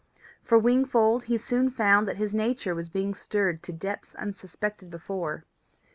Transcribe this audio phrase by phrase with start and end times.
[0.41, 5.45] For Wingfold, he soon found that his nature was being stirred to depths unsuspected before.